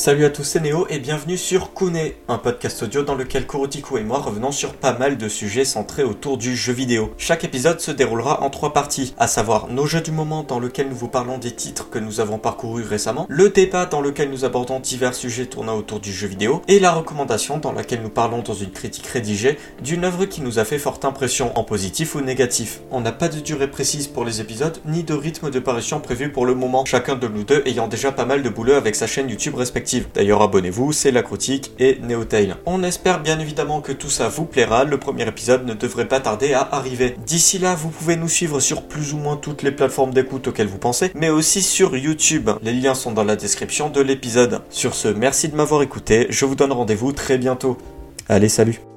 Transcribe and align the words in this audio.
Salut 0.00 0.24
à 0.24 0.30
tous, 0.30 0.44
c'est 0.44 0.60
Néo 0.60 0.86
et 0.88 0.98
bienvenue 0.98 1.36
sur 1.36 1.74
Kune, 1.74 2.12
un 2.26 2.38
podcast 2.38 2.82
audio 2.82 3.02
dans 3.02 3.14
lequel 3.14 3.46
Kurotiko 3.46 3.98
et 3.98 4.02
moi 4.02 4.18
revenons 4.18 4.50
sur 4.50 4.72
pas 4.72 4.96
mal 4.96 5.18
de 5.18 5.28
sujets 5.28 5.66
centrés 5.66 6.04
autour 6.04 6.38
du 6.38 6.56
jeu 6.56 6.72
vidéo. 6.72 7.12
Chaque 7.18 7.44
épisode 7.44 7.80
se 7.80 7.90
déroulera 7.90 8.42
en 8.42 8.48
trois 8.48 8.72
parties, 8.72 9.14
à 9.18 9.26
savoir 9.26 9.68
nos 9.68 9.84
jeux 9.84 10.00
du 10.00 10.10
moment 10.10 10.42
dans 10.42 10.58
lequel 10.58 10.88
nous 10.88 10.96
vous 10.96 11.08
parlons 11.08 11.36
des 11.36 11.50
titres 11.50 11.90
que 11.90 11.98
nous 11.98 12.18
avons 12.18 12.38
parcourus 12.38 12.86
récemment, 12.86 13.26
le 13.28 13.50
débat 13.50 13.84
dans 13.84 14.00
lequel 14.00 14.30
nous 14.30 14.46
abordons 14.46 14.80
divers 14.80 15.14
sujets 15.14 15.44
tournant 15.44 15.76
autour 15.76 16.00
du 16.00 16.14
jeu 16.14 16.28
vidéo, 16.28 16.62
et 16.66 16.80
la 16.80 16.92
recommandation 16.92 17.58
dans 17.58 17.72
laquelle 17.72 18.00
nous 18.00 18.08
parlons 18.08 18.40
dans 18.40 18.54
une 18.54 18.70
critique 18.70 19.06
rédigée 19.06 19.58
d'une 19.84 20.04
œuvre 20.06 20.24
qui 20.24 20.40
nous 20.40 20.58
a 20.58 20.64
fait 20.64 20.78
forte 20.78 21.04
impression, 21.04 21.52
en 21.58 21.62
positif 21.62 22.14
ou 22.14 22.22
négatif. 22.22 22.80
On 22.90 23.02
n'a 23.02 23.12
pas 23.12 23.28
de 23.28 23.40
durée 23.40 23.70
précise 23.70 24.06
pour 24.06 24.24
les 24.24 24.40
épisodes, 24.40 24.78
ni 24.86 25.02
de 25.02 25.12
rythme 25.12 25.50
de 25.50 25.60
parution 25.60 26.00
prévu 26.00 26.32
pour 26.32 26.46
le 26.46 26.54
moment, 26.54 26.86
chacun 26.86 27.16
de 27.16 27.28
nous 27.28 27.44
deux 27.44 27.62
ayant 27.66 27.86
déjà 27.86 28.12
pas 28.12 28.24
mal 28.24 28.42
de 28.42 28.48
boulot 28.48 28.72
avec 28.72 28.96
sa 28.96 29.06
chaîne 29.06 29.28
YouTube 29.28 29.56
respective. 29.56 29.89
D'ailleurs, 30.14 30.42
abonnez-vous, 30.42 30.92
c'est 30.92 31.10
la 31.10 31.22
critique 31.22 31.72
et 31.78 31.98
Neotail. 32.02 32.54
On 32.66 32.82
espère 32.82 33.20
bien 33.22 33.38
évidemment 33.38 33.80
que 33.80 33.92
tout 33.92 34.10
ça 34.10 34.28
vous 34.28 34.44
plaira. 34.44 34.84
Le 34.84 34.98
premier 34.98 35.26
épisode 35.26 35.66
ne 35.66 35.74
devrait 35.74 36.08
pas 36.08 36.20
tarder 36.20 36.52
à 36.52 36.68
arriver. 36.72 37.16
D'ici 37.26 37.58
là, 37.58 37.74
vous 37.74 37.90
pouvez 37.90 38.16
nous 38.16 38.28
suivre 38.28 38.60
sur 38.60 38.82
plus 38.82 39.12
ou 39.14 39.18
moins 39.18 39.36
toutes 39.36 39.62
les 39.62 39.72
plateformes 39.72 40.12
d'écoute 40.12 40.48
auxquelles 40.48 40.68
vous 40.68 40.78
pensez, 40.78 41.10
mais 41.14 41.30
aussi 41.30 41.62
sur 41.62 41.96
YouTube. 41.96 42.50
Les 42.62 42.72
liens 42.72 42.94
sont 42.94 43.12
dans 43.12 43.24
la 43.24 43.36
description 43.36 43.90
de 43.90 44.00
l'épisode. 44.00 44.60
Sur 44.70 44.94
ce, 44.94 45.08
merci 45.08 45.48
de 45.48 45.56
m'avoir 45.56 45.82
écouté. 45.82 46.26
Je 46.30 46.44
vous 46.44 46.54
donne 46.54 46.72
rendez-vous 46.72 47.12
très 47.12 47.38
bientôt. 47.38 47.76
Allez, 48.28 48.48
salut 48.48 48.89